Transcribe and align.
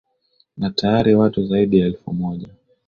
na 0.57 0.69
tayari 0.69 1.15
watu 1.15 1.45
zaidi 1.47 1.79
ya 1.79 1.85
elfu 1.87 2.13
moja 2.13 2.47